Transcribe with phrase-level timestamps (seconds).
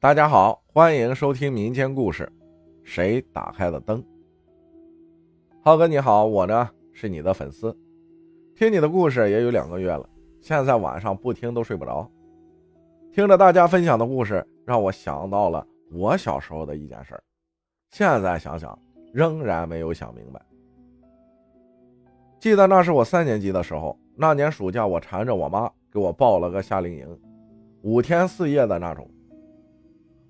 [0.00, 2.26] 大家好，欢迎收听民间故事。
[2.82, 4.02] 谁打开了灯？
[5.60, 7.76] 浩哥你好，我呢是你的粉丝，
[8.56, 10.08] 听你的故事也有两个月了，
[10.40, 12.10] 现在晚上不听都睡不着。
[13.12, 17.22] 听着大家分享的故事，让我想到了我小时候的一件事儿
[17.90, 18.78] 现在想想，
[19.12, 20.40] 仍然没有想明白。
[22.38, 27.20] 记得那是我三年级的时候，那年暑假，我缠着我妈给我报了个夏令营，
[27.82, 29.06] 五天四夜的那种。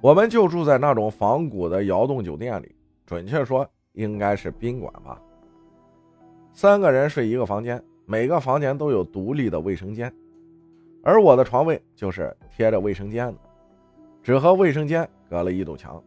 [0.00, 2.74] 我们就住在那种仿古的窑洞酒店里，
[3.06, 5.20] 准确说应该是宾馆吧。
[6.52, 10.12] 三个人睡一个房间，每个房间都有独立的卫生间，
[11.02, 13.38] 而我的床位就是贴着卫生间的，
[14.22, 16.02] 只和卫生间隔了一堵墙。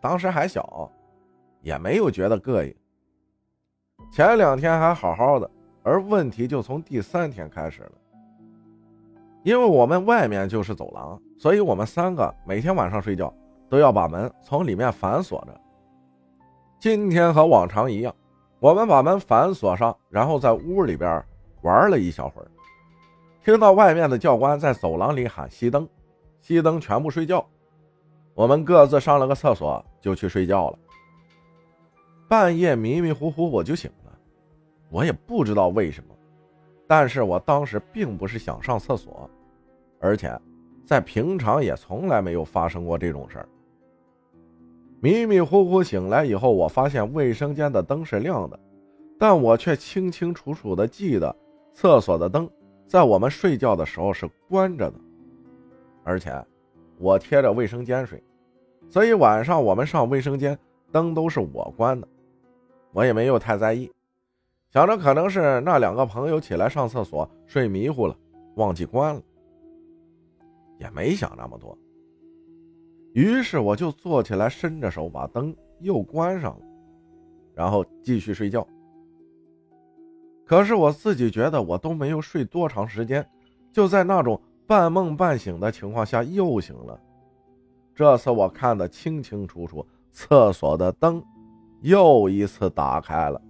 [0.00, 0.90] 当时还小，
[1.62, 2.74] 也没有觉得膈应。
[4.12, 5.50] 前两天还好好的，
[5.82, 7.92] 而问题就从第三天开始了。
[9.46, 13.32] 因为我们外面就是走廊，所以我们三个每天晚上睡觉
[13.68, 15.60] 都要把门从里面反锁着。
[16.80, 18.12] 今天和往常一样，
[18.58, 21.24] 我们把门反锁上，然后在屋里边
[21.62, 22.50] 玩了一小会儿，
[23.44, 25.88] 听到外面的教官在走廊里喊熄灯，
[26.42, 27.46] 熄灯全部睡觉。
[28.34, 30.78] 我们各自上了个厕所就去睡觉了。
[32.26, 34.12] 半夜迷迷糊糊我就醒了，
[34.90, 36.12] 我也不知道为什么，
[36.88, 39.30] 但是我当时并不是想上厕所。
[40.06, 40.40] 而且，
[40.84, 43.48] 在平常也从来没有发生过这种事儿。
[45.00, 48.58] 迷迷糊糊醒来以后，我发现卫生间的灯是亮的，
[49.18, 51.34] 但我却清清楚楚的记得
[51.74, 52.48] 厕所的灯
[52.86, 54.96] 在我们睡觉的时候是关着的。
[56.04, 56.32] 而且，
[56.98, 58.22] 我贴着卫生间睡，
[58.88, 60.56] 所以晚上我们上卫生间
[60.92, 62.06] 灯都是我关的。
[62.92, 63.90] 我也没有太在意，
[64.70, 68.16] 想着可能是那两个朋友起来上厕所睡迷糊了，
[68.54, 69.20] 忘记关了。
[70.78, 71.76] 也没想那么多，
[73.14, 76.66] 于是我就坐起来，伸着手把灯又关上了，
[77.54, 78.66] 然后继续睡觉。
[80.44, 83.26] 可是我自己觉得我都没有睡多长时间，
[83.72, 87.00] 就在那种半梦半醒的情况下又醒了。
[87.94, 91.24] 这次我看得清清楚楚，厕所的灯
[91.80, 93.40] 又一次打开了。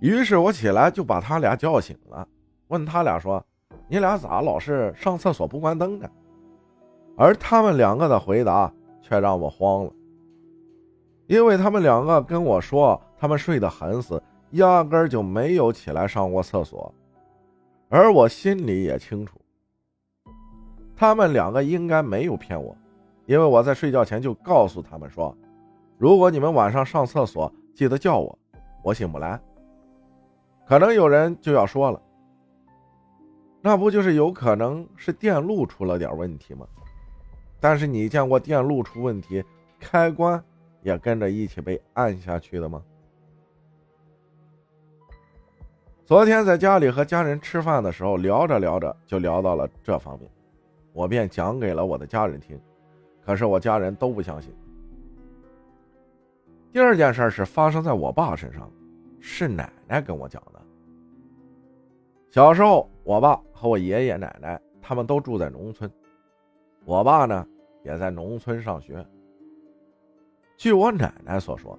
[0.00, 2.26] 于是我起来就把他俩叫醒了，
[2.68, 3.44] 问他俩说。
[3.90, 6.08] 你俩咋老是上厕所不关灯呢？
[7.16, 9.92] 而他们两个的回答却让我慌了，
[11.26, 16.94] 因为他们两个跟我说他们睡得很死，压根就没有起来上过厕所。
[17.88, 19.40] 而我心里也清楚，
[20.94, 22.76] 他们两个应该没有骗我，
[23.26, 25.36] 因为我在睡觉前就告诉他们说，
[25.98, 28.38] 如果你们晚上上厕所记得叫我，
[28.84, 29.40] 我醒不来。
[30.64, 32.00] 可能有人就要说了。
[33.62, 36.66] 那不就是有可能是电路出了点问题吗？
[37.60, 39.44] 但是你见过电路出问题，
[39.78, 40.42] 开关
[40.82, 42.82] 也跟着一起被按下去的吗？
[46.06, 50.28] 昨天在家里和家人吃饭的时候，聊着聊着就聊到了这方面，
[50.92, 52.58] 我便讲给了我的家人听，
[53.24, 54.52] 可是我家人都不相信。
[56.72, 58.68] 第二件事是发生在我爸身上，
[59.20, 60.60] 是奶奶跟我讲的。
[62.30, 65.90] 小时候，我爸和我爷爷奶奶他们都住在农村，
[66.84, 67.44] 我爸呢
[67.82, 69.04] 也在农村上学。
[70.56, 71.76] 据我奶奶所说，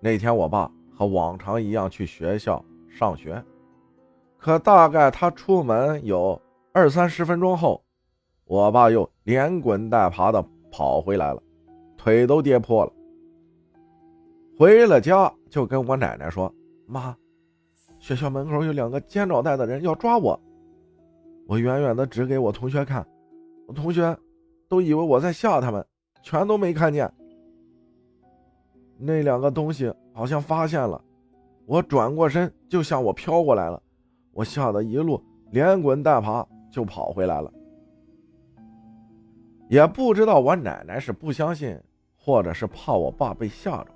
[0.00, 3.42] 那天我爸和往常一样去学校上学，
[4.36, 6.38] 可大概他出门有
[6.72, 7.82] 二三十分钟后，
[8.44, 11.42] 我爸又连滚带爬的跑回来了，
[11.96, 12.92] 腿都跌破了。
[14.58, 16.54] 回了家就跟我奶奶说
[16.86, 17.16] ：“妈。”
[18.04, 20.38] 学校门口有两个肩着带的人要抓我，
[21.46, 23.02] 我远远的指给我同学看，
[23.66, 24.14] 我同学
[24.68, 25.82] 都以为我在吓他们，
[26.22, 27.10] 全都没看见。
[28.98, 31.02] 那两个东西好像发现了，
[31.64, 33.82] 我转过身就向我飘过来了，
[34.34, 35.18] 我吓得一路
[35.50, 37.50] 连滚带爬就跑回来了。
[39.70, 41.74] 也不知道我奶奶是不相信，
[42.18, 43.86] 或者是怕我爸被吓着，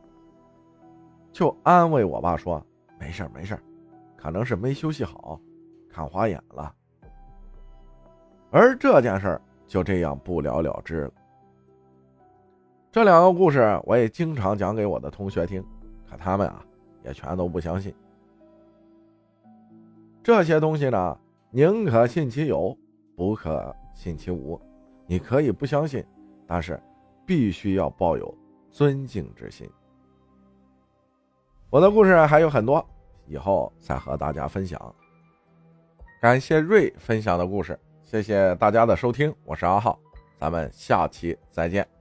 [1.31, 2.65] 就安慰我爸说
[2.99, 3.55] ：“没事没事
[4.21, 5.41] 可能是没休息好，
[5.89, 6.75] 看花眼了。
[8.51, 11.13] 而这件事就这样不了了之了。
[12.91, 15.65] 这两个故事我也经常讲给我的同学听，
[16.11, 16.65] 可他们啊
[17.05, 17.95] 也全都不相信。
[20.23, 21.19] 这些东西呢，
[21.51, 22.77] 宁可信其有，
[23.15, 24.61] 不可信其无。
[25.07, 26.05] 你可以不相信，
[26.47, 26.79] 但是
[27.25, 28.35] 必须要抱有
[28.71, 29.71] 尊敬之心。
[31.71, 32.85] 我的故事还有很多。
[33.29, 34.95] 以后再和大家分享。
[36.21, 39.99] 感谢瑞分享的故事，谢谢大家的收听，我是阿浩，
[40.39, 41.98] 咱们下期再见。